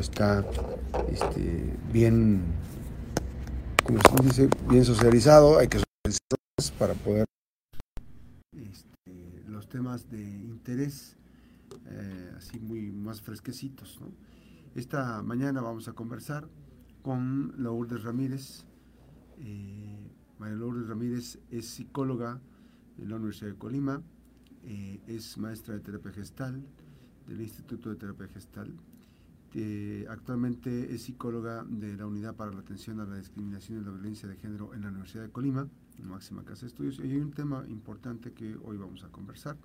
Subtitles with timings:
[0.00, 0.44] está
[1.08, 2.42] este, bien,
[4.68, 7.26] bien socializado, hay que socializar para poder
[8.52, 11.16] este, los temas de interés
[11.86, 14.00] eh, así muy más fresquecitos.
[14.74, 16.48] Esta mañana vamos a conversar
[17.02, 18.64] con Lourdes Ramírez.
[19.38, 22.40] Eh, María Lourdes Ramírez es psicóloga
[22.98, 24.02] en la Universidad de Colima,
[24.64, 26.64] eh, es maestra de terapia gestal
[27.28, 28.74] del Instituto de Terapia Gestal.
[30.08, 34.28] Actualmente es psicóloga de la Unidad para la Atención a la Discriminación y la Violencia
[34.28, 35.68] de Género en la Universidad de Colima,
[36.02, 36.98] máxima casa de estudios.
[36.98, 39.56] Y hay un tema importante que hoy vamos a conversar,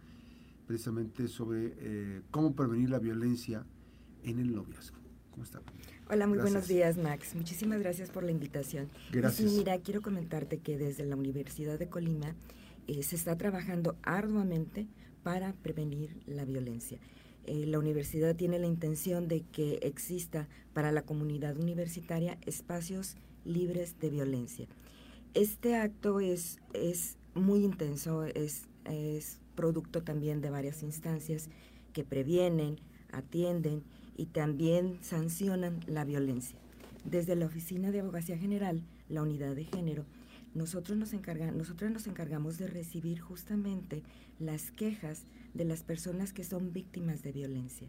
[0.68, 3.66] precisamente sobre eh, cómo prevenir la violencia
[4.24, 4.98] en el noviazgo.
[5.32, 5.62] ¿Cómo está?
[6.10, 7.36] Hola, muy buenos días, Max.
[7.36, 8.90] Muchísimas gracias por la invitación.
[9.12, 9.52] Gracias.
[9.52, 12.36] mira, quiero comentarte que desde la Universidad de Colima
[12.88, 14.88] eh, se está trabajando arduamente
[15.24, 17.00] para prevenir la violencia.
[17.50, 24.00] Eh, la universidad tiene la intención de que exista para la comunidad universitaria espacios libres
[24.00, 24.68] de violencia.
[25.34, 31.50] Este acto es, es muy intenso, es, es producto también de varias instancias
[31.92, 32.80] que previenen,
[33.12, 33.82] atienden
[34.16, 36.60] y también sancionan la violencia.
[37.04, 40.06] Desde la Oficina de Abogacía General, la unidad de género,
[40.54, 44.04] nosotros nos, nosotros nos encargamos de recibir justamente
[44.40, 47.88] las quejas de las personas que son víctimas de violencia.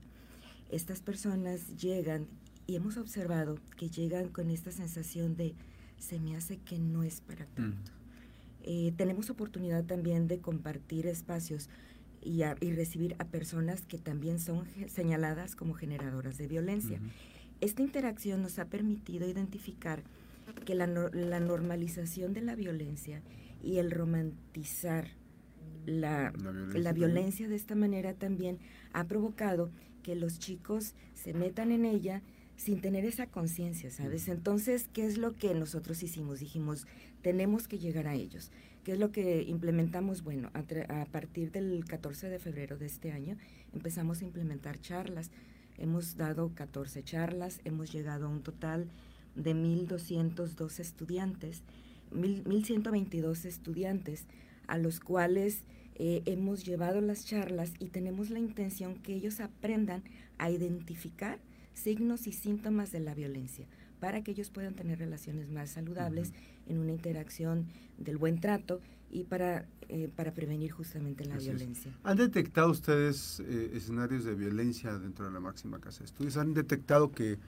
[0.71, 2.27] Estas personas llegan
[2.67, 5.55] y hemos observado que llegan con esta sensación de
[5.99, 7.55] se me hace que no es para mm.
[7.55, 7.93] tanto.
[8.63, 11.69] Eh, tenemos oportunidad también de compartir espacios
[12.23, 17.01] y, recibir a personas que también son señaladas como generadoras de violencia.
[17.61, 20.03] Esta interacción nos ha permitido identificar
[20.55, 23.23] que la, normalización de la violencia
[23.63, 25.09] y el romantizar
[25.87, 26.33] la,
[26.75, 28.59] la violencia de esta manera también
[28.93, 29.71] ha provocado
[30.03, 32.23] que los chicos se metan en ella
[32.57, 34.29] sin tener esa conciencia, ¿sabes?
[34.29, 36.41] Entonces, ¿qué es lo que nosotros hicimos?
[36.41, 36.87] Dijimos,
[37.23, 38.51] tenemos que llegar a ellos.
[38.85, 40.23] ¿Qué es lo que implementamos?
[40.23, 43.39] Bueno, a, partir del 14 de febrero de este año
[43.73, 45.31] empezamos a implementar charlas.
[45.79, 48.91] Hemos dado 14 charlas, hemos llegado a un total
[49.35, 51.63] de 1.202 estudiantes,
[52.13, 54.27] 1.122 estudiantes,
[54.67, 55.63] a los cuales
[55.97, 60.03] eh, hemos llevado las charlas y tenemos la intención que ellos aprendan
[60.39, 61.39] a identificar
[61.75, 63.67] signos y síntomas de la violencia
[64.01, 66.33] para que ellos puedan tener relaciones más saludables
[66.67, 67.67] en una interacción
[67.99, 68.81] del buen trato
[69.11, 71.93] y para, eh, para prevenir justamente la violencia.
[72.05, 76.37] ¿Han detectado ustedes eh, escenarios de violencia dentro de la máxima casa de estudios?
[76.37, 77.39] ¿Han detectado que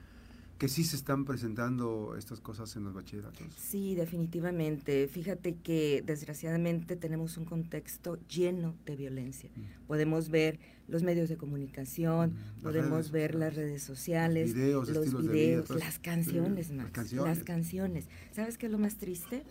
[0.62, 3.44] que sí se están presentando estas cosas en los bachilleratos.
[3.56, 5.08] Sí, definitivamente.
[5.08, 9.50] Fíjate que desgraciadamente tenemos un contexto lleno de violencia.
[9.56, 9.86] Mm.
[9.88, 15.98] Podemos ver los medios de comunicación, mm, podemos ver las redes sociales, los videos, las
[15.98, 16.84] canciones, más.
[16.84, 17.36] Las canciones.
[17.36, 18.06] las canciones.
[18.30, 19.42] ¿Sabes qué es lo más triste?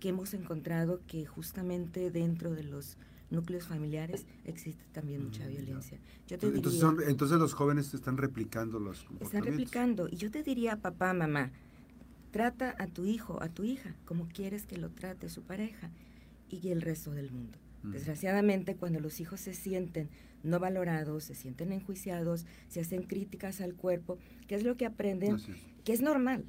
[0.00, 2.96] Que hemos encontrado que justamente dentro de los
[3.30, 5.98] núcleos familiares existe también mucha violencia.
[6.26, 9.34] Yo te entonces, entonces los jóvenes están replicando los comportamientos.
[9.34, 10.08] Están replicando.
[10.08, 11.50] Y yo te diría, papá, mamá,
[12.30, 15.90] trata a tu hijo, a tu hija, como quieres que lo trate su pareja
[16.48, 17.58] y el resto del mundo.
[17.82, 20.08] Desgraciadamente, cuando los hijos se sienten
[20.42, 25.38] no valorados, se sienten enjuiciados, se hacen críticas al cuerpo, ¿qué es lo que aprenden?
[25.84, 26.44] Que es normal,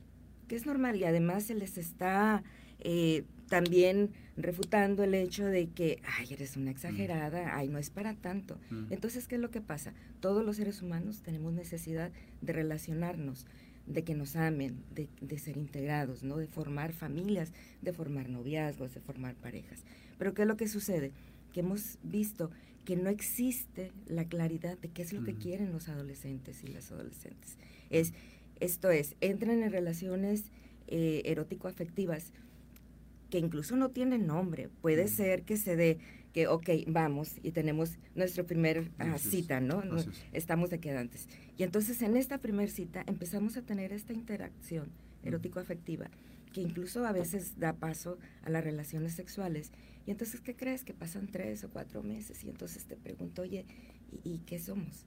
[0.48, 2.44] que es normal y además se les está
[2.80, 8.14] eh, también refutando el hecho de que, ay, eres una exagerada, ay, no es para
[8.14, 8.58] tanto.
[8.90, 9.94] Entonces, ¿qué es lo que pasa?
[10.20, 13.46] Todos los seres humanos tenemos necesidad de relacionarnos,
[13.86, 16.38] de que nos amen, de, de, ser integrados, ¿no?
[16.38, 19.84] De formar familias, de formar noviazgos, de formar parejas.
[20.18, 21.14] Pero ¿qué es lo que sucede?
[21.54, 22.52] Que hemos visto
[22.84, 26.92] que no existe la claridad de qué es lo que quieren los adolescentes y las
[26.92, 27.58] adolescentes.
[27.90, 28.14] Es,
[28.60, 30.46] esto es, entran en relaciones
[30.88, 32.32] eh, erótico-afectivas,
[33.30, 34.70] que incluso no tiene nombre.
[34.82, 36.00] Puede ser que se dé
[36.34, 39.82] que, ok, vamos y tenemos nuestra primera ah, cita, ¿no?
[40.34, 41.28] Estamos de quedantes.
[41.58, 44.92] Y entonces en esta primera cita empezamos a tener esta interacción
[45.24, 46.10] erótico-afectiva
[46.54, 49.72] que incluso a veces da paso a las relaciones sexuales.
[50.06, 50.84] Y entonces, ¿qué crees?
[50.84, 53.66] Que pasan tres o cuatro meses y entonces te pregunto, oye,
[54.24, 55.06] ¿y qué somos?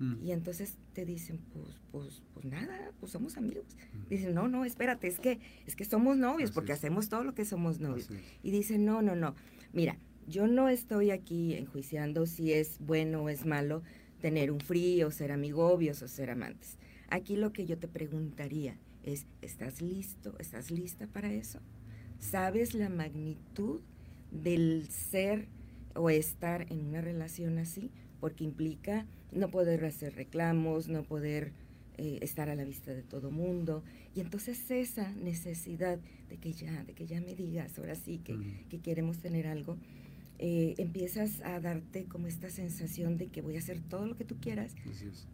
[0.00, 0.24] Mm.
[0.24, 3.66] Y entonces te dicen, pues, pues, pues nada, pues somos amigos.
[3.92, 4.08] Mm.
[4.08, 7.44] Dicen, no, no, espérate, es que, es que somos novios, porque hacemos todo lo que
[7.44, 8.08] somos novios.
[8.42, 9.36] Y dicen, no, no, no.
[9.72, 13.82] Mira, yo no estoy aquí enjuiciando si es bueno o es malo
[14.20, 16.78] tener un frío, ser amigobios o ser amantes.
[17.10, 20.34] Aquí lo que yo te preguntaría es, ¿estás listo?
[20.38, 21.60] ¿Estás lista para eso?
[22.18, 23.80] ¿Sabes la magnitud
[24.30, 25.48] del ser
[25.94, 27.90] o estar en una relación así?
[28.20, 31.52] Porque implica no poder hacer reclamos, no poder
[31.96, 33.82] eh, estar a la vista de todo mundo.
[34.14, 38.36] Y entonces esa necesidad de que ya, de que ya me digas, ahora sí que,
[38.68, 39.76] que queremos tener algo,
[40.42, 44.24] eh, empiezas a darte como esta sensación de que voy a hacer todo lo que
[44.24, 44.74] tú quieras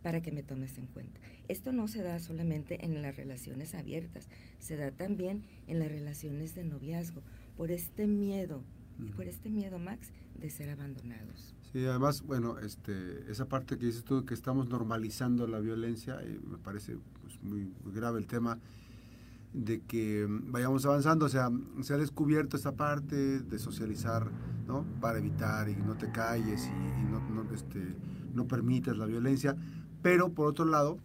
[0.02, 1.20] para que me tomes en cuenta.
[1.46, 4.28] Esto no se da solamente en las relaciones abiertas,
[4.58, 7.22] se da también en las relaciones de noviazgo,
[7.56, 8.64] por este miedo,
[8.98, 11.54] y por este miedo, Max, de ser abandonados.
[11.76, 16.40] Sí, además, bueno, este, esa parte que dices tú, que estamos normalizando la violencia, eh,
[16.50, 18.58] me parece pues, muy, grave el tema
[19.52, 21.50] de que mm, vayamos avanzando, o sea,
[21.82, 24.31] se ha descubierto esta parte de socializar,
[24.67, 24.87] ¿no?
[25.02, 27.94] Para evitar y no te calles y, no, no, este,
[28.32, 29.55] no permitas la violencia,
[30.00, 30.96] pero por otro lado,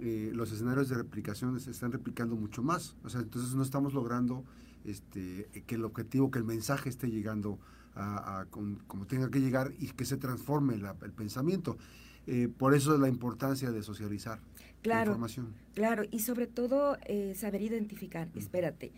[0.00, 3.94] eh, los escenarios de replicación se están replicando mucho más, o sea, entonces no estamos
[3.94, 4.42] logrando
[4.82, 7.60] este, que el objetivo, que el mensaje esté llegando
[7.96, 11.76] a, como tenga que llegar y que se transforme el pensamiento.
[12.26, 14.40] Eh, por eso es la importancia de socializar
[14.82, 15.54] claro, información.
[15.74, 18.92] Claro, y sobre todo eh, saber identificar, espérate,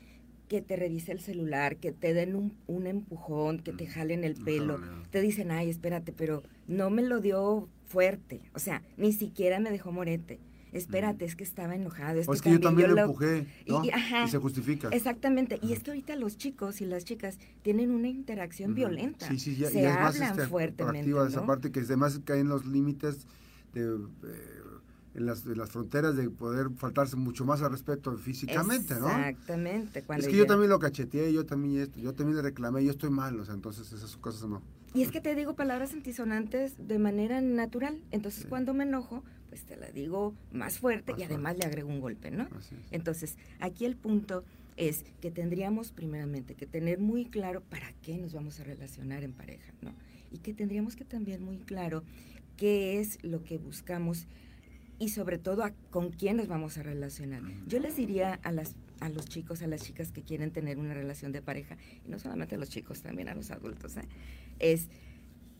[0.48, 4.34] que te revise el celular, que te den un, un empujón, que te jalen el
[4.34, 4.80] pelo,
[5.10, 9.70] te dicen, ay, espérate, pero no me lo dio fuerte, o sea, ni siquiera me
[9.70, 10.38] dejó morete
[10.72, 12.20] espérate, es que estaba enojado.
[12.20, 14.88] Es, que, yo también lo empujé, y, se justifica.
[14.88, 19.28] Exactamente, y es que ahorita los chicos y las chicas tienen una interacción violenta.
[19.28, 21.10] Sí, sí, ya, se hablan más, este, fuertemente.
[21.10, 21.26] ¿no?
[21.26, 23.26] esa parte que además caen los límites
[23.72, 23.82] de...
[23.82, 24.58] Eh,
[25.14, 29.08] en las, las, fronteras de poder faltarse mucho más al respeto físicamente, ¿no?
[29.08, 30.04] Exactamente.
[30.16, 33.10] Es que yo también lo cacheteé, yo también esto, yo también le reclamé, yo estoy
[33.10, 34.62] mal, o sea, entonces esas cosas no.
[34.94, 39.62] Y es que te digo palabras antisonantes de manera natural, entonces cuando me enojo, pues
[39.64, 42.48] te la digo más fuerte y además le agrego un golpe, ¿no?
[42.90, 44.44] Entonces, aquí el punto
[44.76, 49.32] es que tendríamos primeramente que tener muy claro para qué nos vamos a relacionar en
[49.32, 49.92] pareja, ¿no?
[50.30, 52.04] Y que tendríamos que también muy claro
[52.56, 54.26] qué es lo que buscamos
[54.98, 57.42] y sobre todo con quién nos vamos a relacionar.
[57.66, 60.92] Yo les diría a las a los chicos, a las chicas que quieren tener una
[60.92, 64.02] relación de pareja, y no solamente a los chicos, también a los adultos, ¿eh?
[64.58, 64.88] es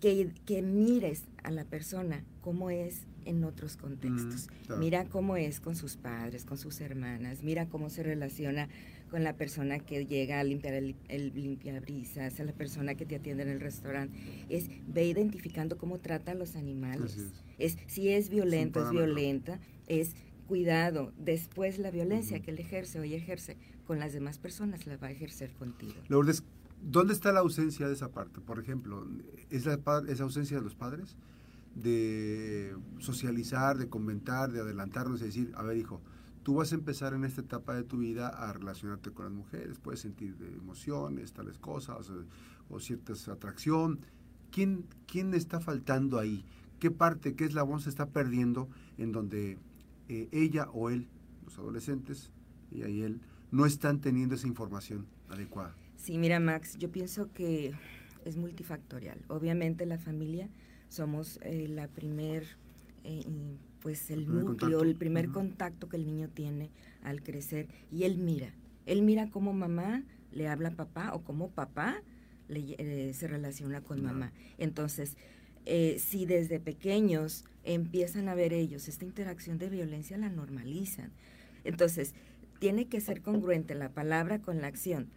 [0.01, 4.49] que, que, mires a la persona como es en otros contextos.
[4.79, 8.69] Mira cómo es con sus padres, con sus hermanas, mira cómo se relaciona
[9.11, 13.17] con la persona que llega a limpiar el, el limpiabrisas, a la persona que te
[13.17, 14.19] atiende en el restaurante.
[14.49, 17.19] Es ve identificando cómo trata a los animales.
[17.59, 17.77] Es.
[17.87, 20.15] si es violento, es, violenta, es
[20.47, 21.13] cuidado.
[21.19, 23.57] Después la violencia que él ejerce o ella ejerce
[23.87, 25.95] con las demás personas la va a ejercer contigo.
[26.09, 26.43] Lourdes,
[26.83, 28.41] ¿dónde está la ausencia de esa parte?
[28.41, 29.07] Por ejemplo,
[29.51, 29.79] ¿es la,
[30.09, 31.17] ¿es ausencia de los padres?
[31.75, 36.01] de socializar, de comentar, de adelantarnos y decir, a ver hijo,
[36.43, 39.79] tú vas a empezar en esta etapa de tu vida a relacionarte con las mujeres,
[39.79, 42.11] puedes sentir emociones, tales cosas,
[42.69, 44.01] o, cierta atracción.
[44.51, 46.45] ¿Quién, ¿Quién está faltando ahí?
[46.81, 49.59] ¿Qué parte, qué eslabón se está perdiendo en donde
[50.09, 51.09] eh, ella o él,
[51.45, 52.33] los adolescentes,
[52.71, 53.21] ella y él,
[53.51, 55.75] no están teniendo esa información adecuada?
[55.99, 57.73] Sí, mira Max, yo pienso que
[58.25, 59.19] es multifactorial.
[59.29, 60.49] Obviamente la familia
[60.89, 62.45] somos eh, la primer,
[63.05, 63.25] eh,
[63.81, 66.71] pues el, núcleo, el primer contacto que el niño tiene
[67.03, 68.55] al crecer y él mira,
[68.87, 72.01] él mira cómo mamá le habla a papá o cómo papá
[72.47, 74.33] le, eh, se relaciona con mamá.
[74.57, 75.17] Entonces,
[75.99, 81.13] si desde pequeños empiezan a ver ellos esta interacción de violencia, la normalizan.
[81.65, 82.15] Entonces,
[82.59, 85.11] tiene que ser congruente la palabra con la acción.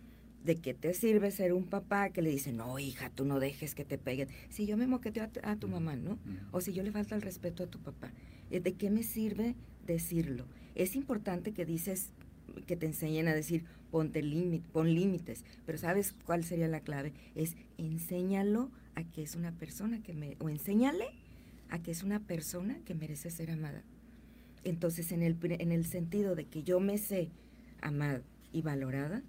[0.44, 3.76] ¿De qué te sirve ser un papá que le dice, no, hija, tú no dejes
[3.76, 4.30] que te peguen?
[4.50, 6.18] Si yo me moqueteo a, tu mamá, ¿no?
[6.52, 8.12] O si yo le falta el respeto a tu papá.
[8.50, 9.56] Eh, ¿De qué me sirve
[9.86, 10.46] decirlo?
[10.74, 12.10] Es importante que dices,
[12.66, 15.44] que te enseñen a decir, ponte límite, pon límites.
[15.66, 17.14] Pero ¿sabes cuál sería la clave?
[17.36, 20.38] Es enséñalo a que es una persona que me...
[20.40, 21.06] O enséñale
[21.70, 23.84] a que es una persona que merece ser amada.
[24.64, 27.30] Entonces, en el, en el sentido de que yo me sé
[27.82, 28.22] amada
[28.52, 29.24] y valorada,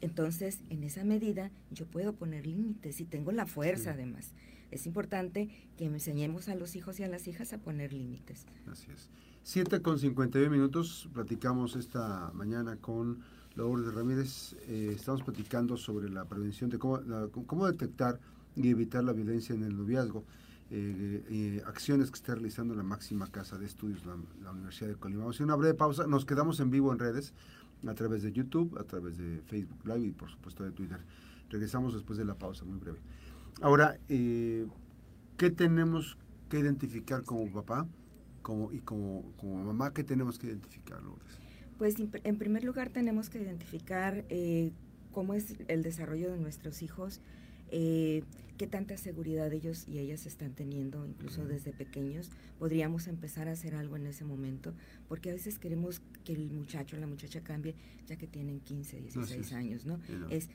[0.00, 4.32] entonces, en esa medida, yo puedo poner límites y tengo la fuerza además.
[4.70, 8.46] Es importante que enseñemos a los hijos y a las hijas a poner límites.
[8.70, 9.10] Así es.
[9.42, 13.20] Siete con 51 minutos, platicamos esta mañana con
[13.56, 14.54] Lourdes Ramírez.
[14.68, 17.00] Eh, estamos platicando sobre la prevención de cómo,
[17.46, 18.20] cómo detectar
[18.54, 20.24] y evitar la violencia en el noviazgo.
[20.72, 24.94] Eh, eh, acciones que está realizando la máxima casa de estudios, la, la Universidad de
[24.94, 25.22] Colima.
[25.22, 26.06] Vamos a hacer una breve pausa.
[26.06, 27.34] Nos quedamos en vivo en redes
[27.86, 31.00] a través de YouTube, a través de Facebook Live y por supuesto de Twitter.
[31.48, 32.98] Regresamos después de la pausa, muy breve.
[33.60, 34.66] Ahora, eh,
[35.36, 36.16] ¿qué tenemos
[36.48, 37.86] que identificar como papá
[38.42, 39.92] como, y como, como mamá?
[39.92, 41.38] ¿Qué tenemos que identificar, Lourdes?
[41.78, 44.72] Pues en primer lugar tenemos que identificar eh,
[45.12, 47.20] cómo es el desarrollo de nuestros hijos
[47.70, 48.22] eh,
[48.58, 52.30] qué tanta seguridad ellos y ellas están teniendo, incluso desde pequeños.
[52.58, 54.74] Podríamos empezar a hacer algo en ese momento,
[55.08, 57.74] porque a veces queremos que el muchacho o la muchacha cambie
[58.06, 59.98] ya que tienen 15, 16 años, ¿no?
[60.28, 60.50] Es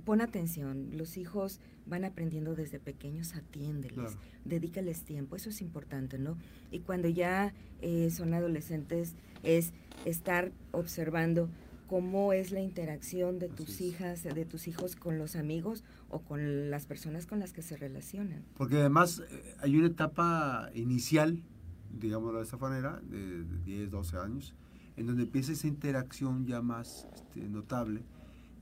[0.00, 6.36] pon atención, los hijos van aprendiendo desde pequeños, atiéndeles, dedícales tiempo, eso es importante, ¿no?
[6.70, 9.72] Y cuando ya eh, son adolescentes es
[10.04, 11.50] estar observando
[11.90, 16.70] cómo es la interacción de tus hijas, de tus hijos con los amigos o con
[16.70, 18.44] las personas con las que se relacionan.
[18.56, 21.42] Porque además eh, hay una etapa inicial,
[21.90, 24.54] digámoslo de esa manera, de, 10, 12 años,
[24.96, 28.04] en donde empieza esa interacción ya más este, notable.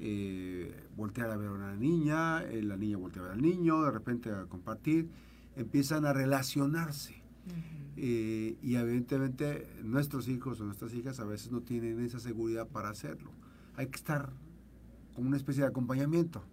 [0.00, 3.82] Eh, voltear a ver a una niña, eh, la niña voltea a ver al niño,
[3.82, 5.10] de repente a compartir,
[5.54, 7.22] empiezan a relacionarse.
[7.96, 12.90] Eh, y evidentemente nuestros hijos o nuestras hijas a veces no tienen esa seguridad para
[12.90, 13.32] hacerlo.
[13.74, 14.30] Hay que estar
[15.14, 16.44] con una especie de acompañamiento.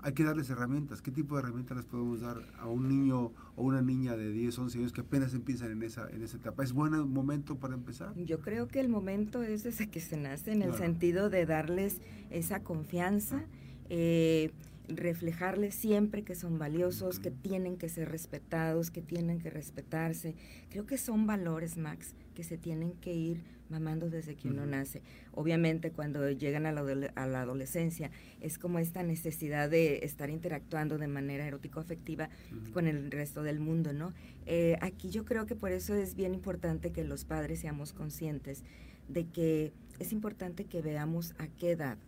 [0.00, 1.00] Hay que darles herramientas.
[1.00, 4.58] ¿Qué tipo de herramientas les podemos dar a un niño o una niña de 10,
[4.58, 6.62] 11 años que apenas empiezan en esa, en esa etapa?
[6.62, 8.14] ¿Es buen momento para empezar?
[8.14, 12.02] Yo creo que el momento es desde que se nace, en el sentido de darles
[12.30, 13.46] esa confianza.
[13.88, 14.52] Eh,
[14.88, 20.34] reflejarles siempre que son valiosos, que tienen que ser respetados, que tienen que respetarse.
[20.70, 25.02] Creo que son valores, Max, que se tienen que ir mamando desde que uno nace.
[25.32, 26.82] Obviamente cuando llegan a la,
[27.14, 32.28] a la, adolescencia es como esta necesidad de estar interactuando de manera erótico-afectiva
[32.72, 34.12] con el resto del mundo, ¿no?
[34.46, 38.62] Eh, aquí yo creo que por eso es bien importante que los padres seamos conscientes
[39.08, 41.98] de que es importante que veamos a qué edad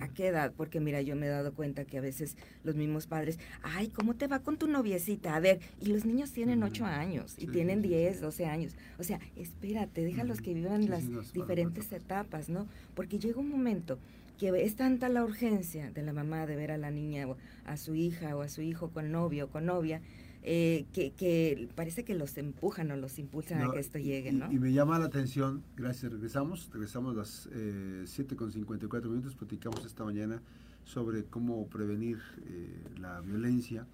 [0.00, 0.52] ¿A qué edad?
[0.56, 4.14] Porque mira, yo me he dado cuenta que a veces los mismos padres, ay, ¿cómo
[4.14, 5.36] te va con tu noviecita?
[5.36, 8.74] A ver, y los niños tienen 8 años y tienen 10, 12 años.
[8.98, 12.66] O sea, espérate, déjalos que vivan las diferentes etapas, ¿no?
[12.94, 13.98] Porque llega un momento
[14.38, 17.76] que es tanta la urgencia de la mamá de ver a la niña o a
[17.76, 20.00] su hija o a su hijo con novio o con novia,
[20.42, 24.50] eh, que, parece que los empujan o los impulsan a que esto llegue, ¿no?
[24.52, 30.04] Y, me llama la atención, gracias, regresamos, regresamos a las eh, 7.54 minutos, platicamos esta
[30.04, 30.40] mañana
[30.84, 33.86] sobre cómo prevenir eh, la violencia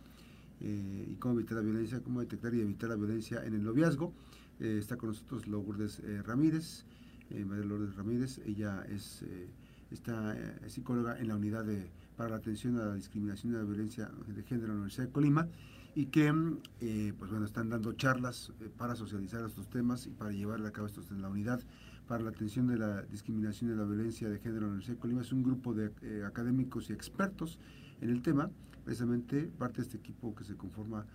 [0.60, 4.12] eh, y cómo evitar la violencia, cómo detectar y evitar la violencia en el noviazgo.
[4.60, 6.84] está con nosotros Lourdes Ramírez,
[7.30, 9.24] María Lourdes Ramírez, ella es,
[9.90, 10.36] está,
[10.68, 14.42] psicóloga en la unidad de, para la atención a la discriminación y la violencia de
[14.44, 15.48] género en la Universidad de Colima
[15.94, 16.32] y que
[16.80, 20.72] eh, pues bueno, están dando charlas eh, para socializar estos temas y para llevar a
[20.72, 21.60] cabo estos en la unidad
[22.08, 25.00] para la atención de la discriminación y la violencia de género en la Universidad de
[25.00, 25.22] Colima.
[25.22, 27.58] Es un grupo de eh, académicos y expertos
[28.00, 28.50] en el tema.
[28.84, 31.06] Precisamente parte de este equipo que se conforma,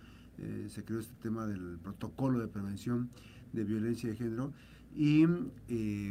[0.68, 3.10] se creó este tema del protocolo de prevención
[3.52, 4.52] de violencia de género
[4.92, 5.24] y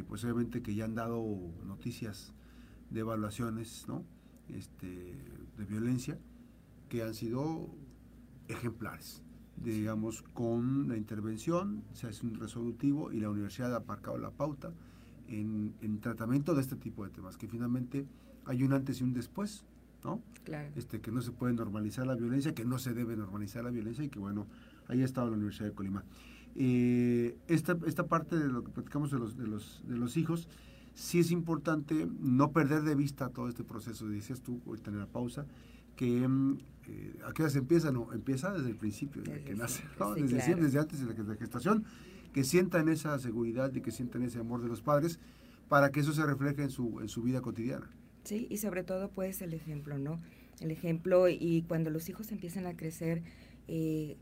[0.08, 1.22] pues obviamente que ya han dado
[1.66, 2.32] noticias
[2.92, 4.06] de evaluaciones ¿no?
[4.48, 5.16] este,
[5.58, 6.18] de violencia
[6.88, 7.76] que han sido
[8.50, 9.24] ejemplares.
[9.56, 14.72] Digamos, con la intervención se hace un resolutivo y la universidad ha aparcado la pauta
[15.28, 18.06] en, en tratamiento de este tipo de temas, que finalmente
[18.46, 19.66] hay un antes y un después,
[20.04, 20.22] ¿no?
[20.44, 20.70] Claro.
[20.76, 24.04] Este, que no se puede normalizar la violencia, que no se debe normalizar la violencia
[24.04, 24.48] y que, bueno,
[24.88, 26.04] ahí ha estado la Universidad de Colima.
[26.56, 30.48] Eh, esta, esta parte de lo que platicamos de los, de los, de los hijos,
[30.94, 35.06] sí es importante no perder de vista todo este proceso, decías tú, ahorita en la
[35.06, 35.46] pausa,
[36.00, 37.92] que mm, eh, ¿a qué hora se empieza?
[37.92, 39.84] No, empieza desde el principio, desde, que nace,
[40.16, 41.84] desde, desde antes de la, gestación,
[42.32, 45.20] que sientan esa seguridad y que sientan ese amor de los padres
[45.68, 47.92] para que eso se refleje en su, en su vida cotidiana.
[48.24, 50.22] Sí, y sobre todo pues el ejemplo, ¿no?
[50.62, 53.22] El ejemplo y cuando los hijos empiezan a crecer,
[53.68, 54.16] eh,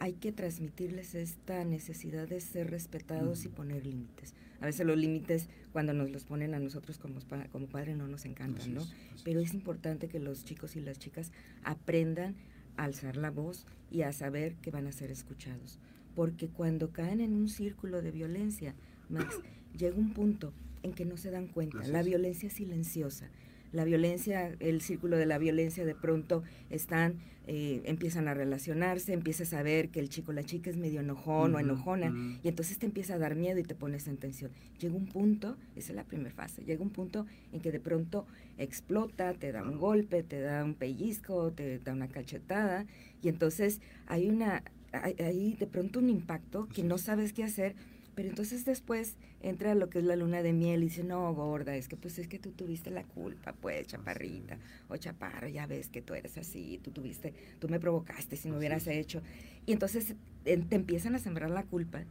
[0.00, 4.34] hay que transmitirles esta necesidad de ser respetados y poner límites.
[4.60, 7.20] A veces los límites, cuando nos los ponen a nosotros como,
[7.52, 8.82] como padres, no nos encantan, ¿no?
[9.24, 11.30] Pero es importante que los chicos y las chicas
[11.62, 12.34] aprendan
[12.76, 15.78] a alzar la voz y a saber que van a ser escuchados.
[16.14, 18.74] Porque cuando caen en un círculo de violencia,
[19.08, 19.36] Max,
[19.78, 20.52] llega un punto
[20.82, 21.86] en que no se dan cuenta.
[21.86, 23.30] La violencia silenciosa
[23.72, 29.54] la violencia, el círculo de la violencia de pronto están, eh, empiezan a relacionarse, empiezas
[29.54, 32.86] a ver que el chico, la chica es medio enojón o enojona, y entonces te
[32.86, 34.50] empieza a dar miedo y te pones en tensión.
[34.78, 38.26] Llega un punto, esa es la primera fase, llega un punto en que de pronto
[38.58, 42.86] explota, te da un golpe, te da un pellizco, te da una cachetada,
[43.22, 47.74] y entonces hay una, hay, de pronto un impacto que no sabes qué hacer
[48.18, 51.76] pero entonces después entra lo que es la luna de miel y dice, no, gorda,
[51.76, 54.58] es que pues es que tú tuviste la culpa, pues, chaparrita,
[54.88, 58.58] o chaparro, ya ves que tú eres así, tú tuviste, tú me provocaste si no
[58.58, 59.22] hubieras hecho.
[59.66, 62.02] Y entonces te empiezan a sembrar la culpa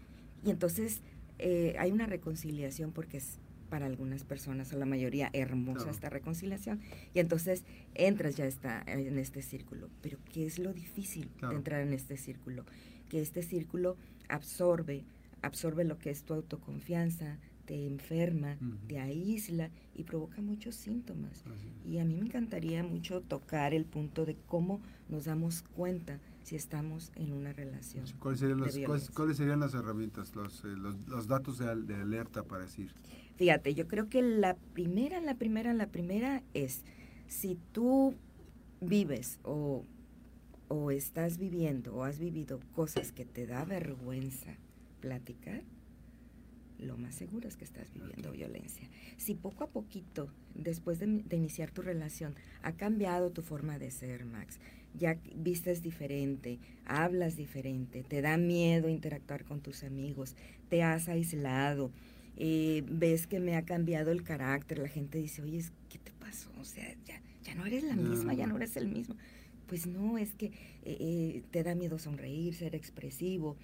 [0.45, 1.01] y entonces
[1.39, 3.37] eh, hay una reconciliación porque es
[3.69, 6.79] para algunas personas, o la mayoría, hermosa esta reconciliación.
[7.13, 9.89] Y entonces entras ya está en este círculo.
[10.01, 12.63] Pero ¿qué es lo difícil de entrar en este círculo?
[13.09, 13.97] Que este círculo
[14.29, 15.03] absorbe,
[15.41, 21.43] absorbe lo que es tu autoconfianza, te enferma, te aísla y provoca muchos síntomas.
[21.85, 26.55] Y a mí me encantaría mucho tocar el punto de cómo nos damos cuenta si
[26.55, 28.05] estamos en una relación.
[28.19, 32.63] ¿Cuáles serían, las, ¿cuáles, serían las herramientas, los, eh, los, datos de, de, alerta para
[32.63, 32.93] decir?
[33.35, 36.85] Fíjate, yo creo que la primera, la primera, la primera es,
[37.27, 38.15] si tú
[38.79, 39.83] vives o,
[40.69, 44.57] o estás viviendo o has vivido cosas que te da vergüenza
[44.99, 45.63] platicar,
[46.79, 48.87] lo más seguro es que estás viviendo violencia.
[49.17, 54.25] Si poco a poquito, después de, iniciar tu relación, ha cambiado tu forma de ser,
[54.25, 54.59] Max,
[54.93, 60.35] ya vistes diferente, hablas diferente, te da miedo interactuar con tus amigos,
[60.69, 61.91] te has aislado,
[62.35, 66.51] eh, ves que me ha cambiado el carácter, la gente dice, oye, ¿qué te pasó?
[66.59, 69.15] O sea, ya, ya no eres la misma, ya no eres el mismo.
[69.67, 70.53] Pues no, es que eh,
[70.99, 73.57] eh, te da miedo sonreír, ser expresivo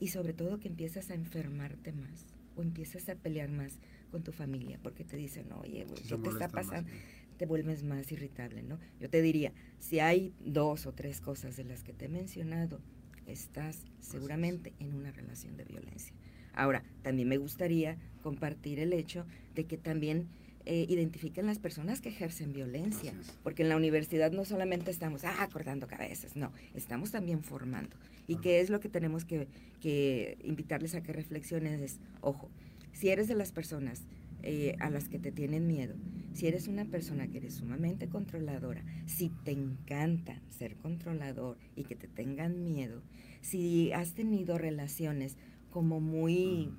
[0.00, 3.78] y sobre todo que empiezas a enfermarte más o empiezas a pelear más
[4.10, 6.90] con tu familia porque te dicen, oye, ¿qué te está pasando?
[7.36, 8.78] Te vuelves más irritable, ¿no?
[9.00, 12.80] Yo te diría, si hay dos o tres cosas de las que te he mencionado,
[13.26, 16.14] estás seguramente en una relación de violencia.
[16.52, 20.28] Ahora, también me gustaría compartir el hecho de que también
[20.66, 25.48] eh, identifiquen las personas que ejercen violencia, porque en la universidad no solamente estamos ah,
[25.52, 27.96] cortando cabezas, no, estamos también formando.
[28.26, 29.46] ¿Y qué es lo que tenemos que,
[29.80, 31.82] que, invitarles a que reflexionen?
[31.82, 32.48] Es, ojo,
[32.94, 34.04] si eres de las personas
[34.42, 35.96] eh, a las que te tienen miedo,
[36.32, 41.94] si eres una persona que eres sumamente controladora, si te encanta ser controlador y que
[41.94, 43.02] te tengan miedo,
[43.42, 45.36] si has tenido relaciones
[45.70, 46.70] como muy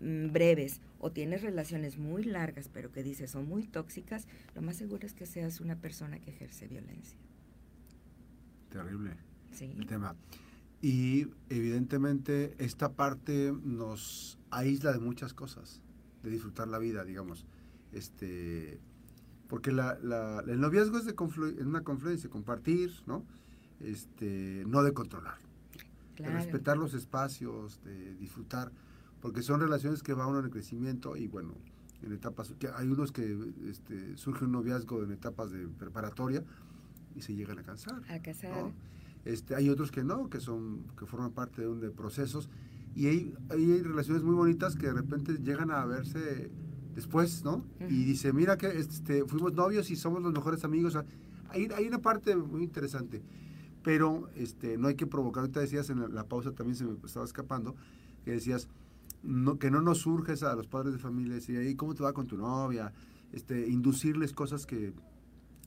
[0.00, 4.76] mm, breves o tienes relaciones muy largas pero que dices son muy tóxicas, lo más
[4.76, 7.18] seguro es que seas una persona que ejerce violencia.
[8.68, 9.30] Terrible
[9.60, 10.16] el tema.
[10.82, 15.82] Y evidentemente esta parte nos aísla de muchas cosas,
[16.22, 17.46] de disfrutar la vida, digamos.
[17.92, 18.80] Este,
[19.48, 21.14] porque la, la, el noviazgo es de
[21.64, 23.24] una confluencia, compartir, ¿no?
[23.80, 25.38] Este, no de controlar.
[26.16, 28.72] De respetar los espacios, de disfrutar,
[29.20, 31.54] porque son relaciones que van uno en crecimiento y bueno,
[32.02, 33.36] en etapas, que hay unos que
[33.68, 36.44] este, surge un noviazgo en etapas de preparatoria
[37.14, 38.02] y se llegan a cansar.
[38.08, 38.72] A casar.
[39.24, 42.48] Este, hay otros que no, que son que forman parte de, un, de procesos
[42.94, 46.50] y hay, hay relaciones muy bonitas que de repente llegan a verse
[46.94, 47.64] después, ¿no?
[47.88, 50.96] Y dice, mira que este, fuimos novios y somos los mejores amigos.
[51.50, 53.22] hay, hay una parte muy interesante,
[53.82, 55.42] pero este, no hay que provocar.
[55.42, 57.76] Ahorita decías en la, pausa también se me estaba escapando,
[58.24, 58.68] que decías
[59.22, 62.12] no, que no nos surges a los padres de familia, y ahí cómo te va
[62.12, 62.92] con tu novia,
[63.32, 64.92] este, inducirles cosas que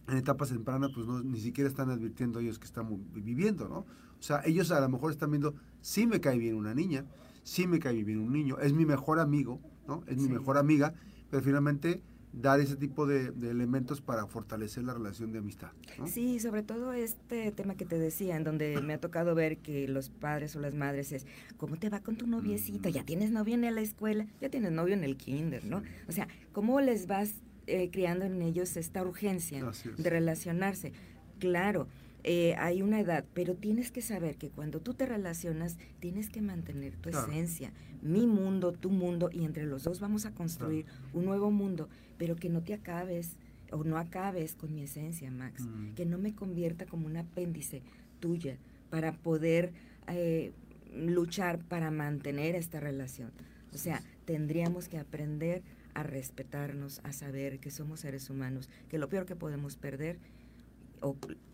[0.08, 3.80] en etapas tempranas, pues no, ni siquiera están advirtiendo ellos que están viviendo, ¿no?
[3.80, 7.06] O sea, ellos a lo mejor están viendo, sí me cae bien una niña,
[7.44, 10.04] sí me cae bien un niño, es mi mejor amigo, ¿no?
[10.08, 10.94] Es mi mejor amiga,
[11.30, 12.02] pero finalmente
[12.34, 15.72] dar ese tipo de, elementos para fortalecer la relación de amistad.
[15.98, 16.08] ¿no?
[16.08, 19.88] Sí, sobre todo este tema que te decía, en donde me ha tocado ver que
[19.88, 21.26] los padres o las madres es,
[21.58, 22.90] ¿cómo te va con tu noviecito?
[22.90, 24.26] ¿Ya tienes novio en la escuela?
[24.42, 25.64] ¿Ya tienes novio en el kinder?
[25.64, 25.84] ¿no?
[26.08, 29.64] O sea, ¿cómo les vas eh, creando en ellos esta urgencia
[29.98, 30.92] de relacionarse.
[31.40, 31.88] Claro,
[32.24, 36.42] eh, hay una edad, pero tienes que saber que cuando tú te relacionas, tienes que
[36.42, 41.26] mantener tu esencia, mi mundo, tu mundo, y entre los dos vamos a construir un
[41.26, 43.36] nuevo mundo, pero que no te acabes
[43.72, 45.96] o no acabes con mi esencia, Max, mm.
[45.96, 47.82] que no me convierta como un apéndice
[48.20, 48.58] tuya
[48.90, 49.74] para poder
[50.08, 50.54] eh,
[50.96, 53.32] luchar para mantener esta relación.
[53.74, 59.10] O sea, tendríamos que aprender a respetarnos, a saber que somos seres humanos, que lo
[59.10, 60.20] peor que podemos perder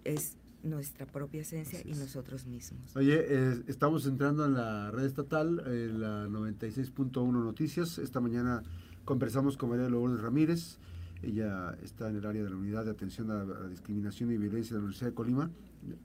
[0.04, 2.96] es nuestra propia esencia y nosotros mismos.
[2.96, 7.98] Oye, estamos entrando en la red estatal, en la 96.1 Noticias.
[7.98, 8.64] Esta mañana
[9.06, 10.78] conversamos con María Lourdes Ramírez.
[11.22, 14.72] Ella está en el área de la Unidad de Atención a la Discriminación y Violencia
[14.72, 15.52] de la Universidad de Colima,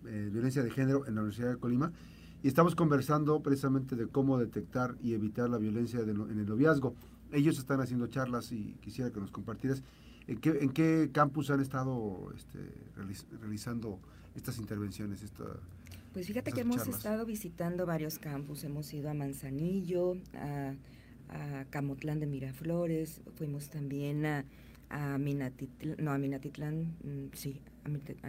[0.06, 1.92] eh, Violencia de Género en la Universidad de Colima.
[2.42, 6.94] Y estamos conversando precisamente de cómo detectar y evitar la violencia en el noviazgo.
[7.32, 9.82] Ellos están haciendo charlas y quisiera que nos compartieras
[10.26, 12.58] en qué, en qué campus han estado este,
[13.40, 14.00] realizando
[14.34, 15.22] estas intervenciones.
[15.22, 15.44] Esta,
[16.12, 18.64] pues fíjate que hemos estado visitando varios campus.
[18.64, 20.74] Hemos ido a Manzanillo, a,
[21.28, 24.44] a Camotlán de Miraflores, fuimos también a,
[24.90, 27.60] a Minatitlán, no, a Minatitlán, mm, sí,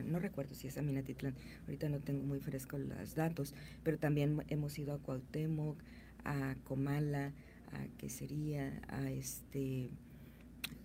[0.06, 3.54] no recuerdo si es a Minatitlán, ahorita no tengo muy fresco los datos,
[3.84, 5.78] pero también hemos ido a Cuauhtémoc,
[6.24, 7.34] a Comala,
[7.72, 9.92] a qué sería, a este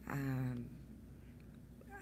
[0.07, 0.55] a,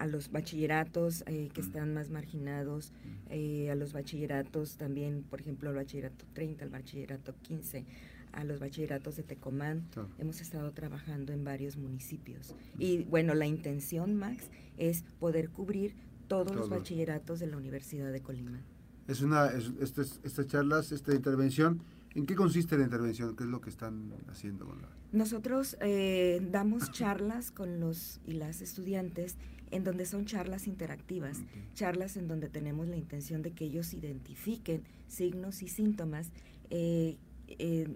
[0.07, 2.93] los bachilleratos eh, que están más marginados,
[3.29, 7.85] eh, a los bachilleratos también, por ejemplo, el bachillerato 30, el bachillerato 15,
[8.31, 9.87] a los bachilleratos de Tecomán.
[10.17, 12.55] Hemos estado trabajando en varios municipios.
[12.77, 15.95] Y bueno, la intención, Max, es poder cubrir
[16.27, 18.61] todos los bachilleratos de la Universidad de Colima.
[19.07, 21.81] Es una, estas charlas, esta intervención,
[22.13, 23.35] ¿en qué consiste la intervención?
[23.35, 24.87] ¿Qué es lo que están haciendo con la...
[25.11, 29.37] Nosotros eh, damos charlas con los y las estudiantes
[29.71, 31.39] en donde son charlas interactivas,
[31.73, 36.31] charlas en donde tenemos la intención de que ellos identifiquen signos y síntomas
[36.69, 37.87] eh, eh,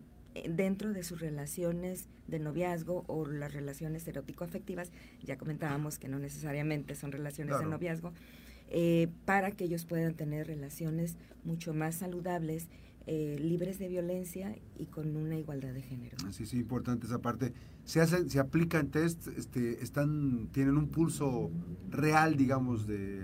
[0.49, 6.95] dentro de sus relaciones de noviazgo o las relaciones erótico-afectivas, ya comentábamos que no necesariamente
[6.95, 8.13] son relaciones de noviazgo,
[8.69, 12.67] eh, para que ellos puedan tener relaciones mucho más saludables,
[13.05, 16.17] eh, libres de violencia y con una igualdad de género.
[16.27, 17.53] Así es importante esa parte.
[17.85, 21.51] Se hacen, se aplican test, este, están, tienen un pulso
[21.89, 23.21] real, digamos, de,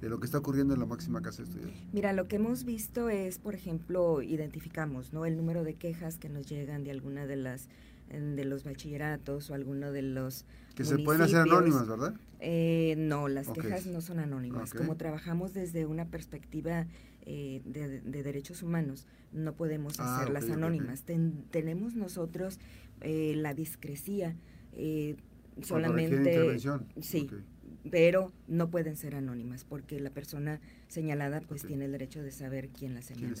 [0.00, 1.72] de lo que está ocurriendo en la máxima casa de estudios?
[1.92, 5.24] Mira, lo que hemos visto es, por ejemplo, identificamos, ¿no?
[5.24, 7.68] El número de quejas que nos llegan de alguna de las
[8.08, 10.44] de los bachilleratos o alguno de los
[10.76, 12.14] que se pueden hacer anónimas, ¿verdad?
[12.38, 14.74] Eh, no, las quejas no son anónimas.
[14.74, 16.86] Como trabajamos desde una perspectiva
[17.26, 21.04] eh, de, derechos humanos, no podemos ah, hacerlas anónimas.
[21.50, 22.58] tenemos nosotros
[23.00, 24.36] eh, la discrecía
[25.60, 26.58] solamente.
[27.00, 27.28] Sí
[27.90, 32.70] pero no pueden ser anónimas porque la persona señalada pues tiene el derecho de saber
[32.70, 33.36] quién la señala.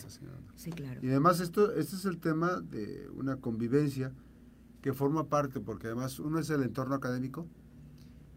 [0.54, 1.00] Sí, claro.
[1.02, 4.12] Y además esto este es el tema de una convivencia
[4.82, 7.46] que forma parte porque además uno es el entorno académico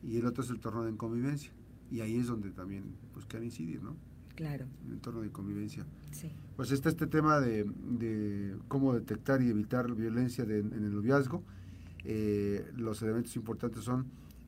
[0.02, 1.52] y el otro es el entorno de convivencia
[1.92, 3.96] y ahí es donde también pues quieren incidir, ¿no?
[4.40, 4.68] Claro.
[4.86, 5.86] El entorno de convivencia.
[6.12, 6.32] Sí.
[6.56, 11.44] Pues está este tema de, cómo detectar y evitar violencia en el noviazgo.
[12.06, 14.06] Eh, los elementos importantes son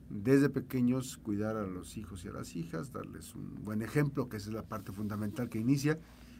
[0.09, 4.37] desde pequeños cuidar a los hijos y a las hijas, darles un buen ejemplo, que
[4.37, 5.99] esa es la parte fundamental que inicia.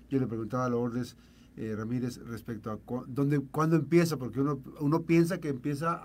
[0.10, 1.18] Yo le preguntaba a Lourdes
[1.58, 6.02] eh, Ramírez respecto a dónde, cuándo empieza, porque uno, uno piensa que empieza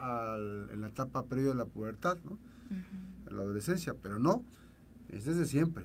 [0.73, 2.41] en la etapa previa de la pubertad, ¿no?
[3.31, 4.45] la adolescencia, pero no,
[5.13, 5.85] es desde siempre.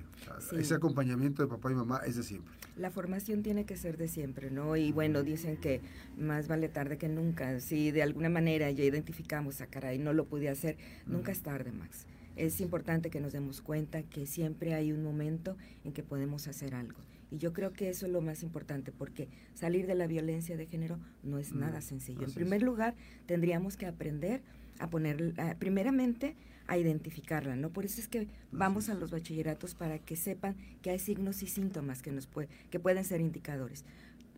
[0.57, 2.53] Ese acompañamiento de papá y mamá es de siempre.
[2.77, 4.75] La formación tiene que ser de siempre, ¿no?
[4.77, 5.81] Y bueno, dicen que
[6.17, 7.59] más vale tarde que nunca.
[7.59, 11.41] Si de alguna manera ya identificamos a ah, caray, no lo pude hacer, nunca es
[11.41, 12.05] tarde, Max.
[12.35, 16.73] Es importante que nos demos cuenta que siempre hay un momento en que podemos hacer
[16.75, 16.99] algo.
[17.29, 20.65] Y yo creo que eso es lo más importante, porque salir de la violencia de
[20.65, 22.25] género no es nada sencillo.
[22.25, 24.41] En primer lugar, tendríamos que aprender
[24.79, 26.35] a poner, primeramente,
[26.67, 27.71] a identificarla, ¿no?
[27.71, 31.47] Por eso es que vamos a los bachilleratos para que sepan que hay signos y
[31.47, 33.83] síntomas que nos puede, que pueden ser indicadores,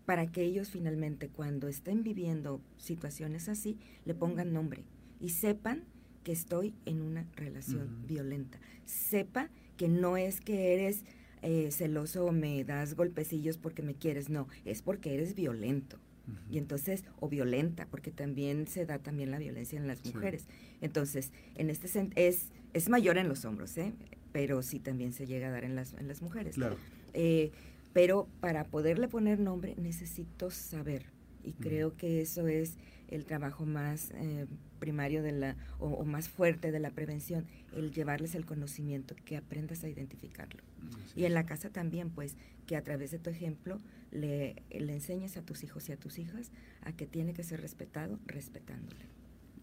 [0.05, 4.83] para que ellos finalmente cuando estén viviendo situaciones así le pongan nombre
[5.19, 5.83] y sepan
[6.23, 8.59] que estoy en una relación violenta.
[8.85, 11.05] Sepa que no es que eres
[11.41, 15.99] eh, celoso o me das golpecillos porque me quieres, no, es porque eres violento.
[16.49, 20.45] Y entonces, o violenta, porque también se da también la violencia en las mujeres.
[20.79, 23.93] Entonces, en este es, es mayor en los hombros, ¿eh?
[24.31, 26.55] pero sí también se llega a dar en las, en las mujeres.
[26.55, 26.77] Claro.
[27.13, 27.51] Eh,
[27.93, 31.05] pero para poderle poner nombre necesito saber.
[31.43, 32.77] Y creo que eso es
[33.09, 34.47] el trabajo más eh,
[34.79, 39.83] primario de la, o, más fuerte de la prevención, el llevarles el conocimiento, que aprendas
[39.83, 40.61] a identificarlo.
[41.15, 43.77] Y en la casa también, pues, que a través de tu ejemplo
[44.11, 46.51] le, le enseñes a tus hijos y a tus hijas
[46.81, 49.05] a que tiene que ser respetado respetándole.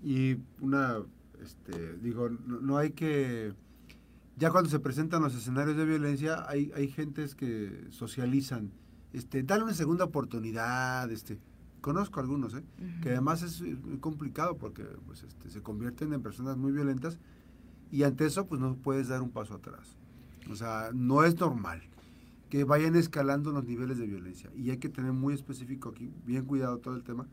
[0.02, 1.02] Y una,
[1.42, 3.52] este, digo, no, hay que,
[4.36, 8.70] ya cuando se presentan los escenarios de violencia, hay, hay gentes que socializan,
[9.12, 11.38] este, dale una segunda oportunidad, este,
[11.80, 12.64] conozco algunos, ¿eh?
[13.02, 17.18] que además es muy complicado porque pues, este, se convierten en personas muy violentas
[17.90, 19.96] y ante eso pues no puedes dar un paso atrás.
[20.50, 21.82] O sea, no es normal
[22.48, 24.50] que vayan escalando los niveles de violencia.
[24.56, 27.28] Y hay que tener muy específico aquí, bien cuidado todo el tema,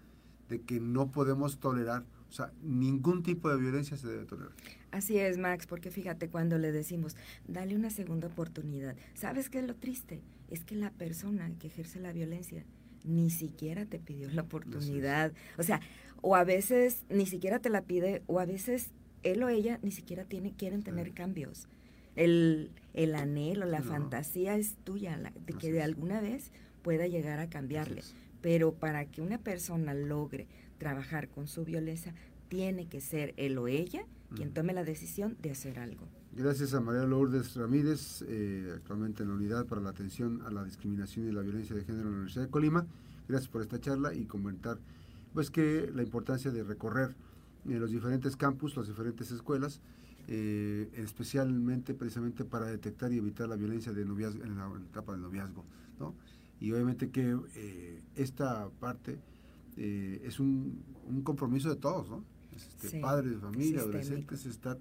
[0.48, 4.54] de que no podemos tolerar, o sea, ningún tipo de violencia se debe tolerar.
[4.92, 8.96] Así es, Max, porque fíjate cuando le decimos, dale una segunda oportunidad.
[9.16, 10.22] ¿Sabes qué es lo triste?
[10.50, 12.64] Es que la persona que ejerce la violencia
[13.08, 15.34] ni siquiera te pidió la oportunidad.
[15.58, 15.82] O sea,
[16.22, 18.92] o a veces ni siquiera te la pide, o a veces
[19.24, 21.68] él o ella ni siquiera tiene, quieren tener cambios.
[22.16, 27.50] El, el anhelo, la fantasía es tuya, de que de alguna vez pueda llegar a
[27.50, 28.02] cambiarle.
[28.42, 32.14] Pero para que una persona logre trabajar con su violencia,
[32.50, 36.08] tiene que ser él o ella quien tome la decisión de hacer algo.
[36.38, 40.64] Gracias a María Lourdes Ramírez, eh, actualmente en la Unidad para la Atención a la
[40.64, 42.86] Discriminación y la Violencia de Género en la Universidad de Colima.
[43.28, 44.78] Gracias por esta charla y comentar
[45.34, 47.16] pues que la importancia de recorrer
[47.66, 49.82] en los diferentes campus, las diferentes escuelas,
[50.28, 55.24] eh, especialmente precisamente para detectar y evitar la violencia de noviazgo, en la etapa del
[55.24, 55.66] noviazgo.
[56.00, 56.14] ¿no?
[56.60, 59.18] Y obviamente que eh, esta parte
[59.76, 62.24] eh, es un, un, compromiso de todos, ¿no?
[62.56, 64.78] Este, padres de familia, adolescentes, estar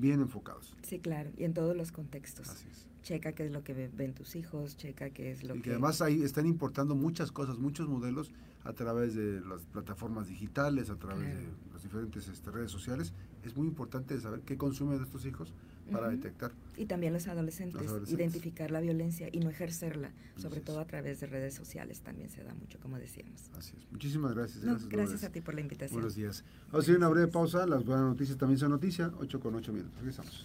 [0.00, 0.74] bien enfocados.
[0.82, 2.48] Sí, claro, y en todos los contextos.
[2.48, 5.60] Así es checa qué es lo que ven tus hijos, checa qué es lo y
[5.60, 5.70] que...
[5.70, 8.30] además ahí están importando muchas cosas, muchos modelos
[8.64, 13.12] a través de las plataformas digitales, a través de las diferentes este, redes sociales.
[13.42, 15.52] Es muy importante saber qué consumen estos hijos
[15.92, 16.52] para detectar.
[16.76, 21.26] Y también los adolescentes, identificar la violencia y no ejercerla, sobre todo a través de
[21.26, 23.50] redes sociales también se da mucho, como decíamos.
[23.58, 23.92] Así es.
[23.92, 24.64] Muchísimas gracias.
[24.64, 26.00] gracias, gracias a ti por la invitación.
[26.00, 26.44] Buenos días.
[26.66, 27.66] Vamos a hacer una breve pausa.
[27.66, 29.12] Las buenas noticias también son noticia.
[29.18, 29.98] 8 con 8 minutos.
[29.98, 30.40] Regresamos.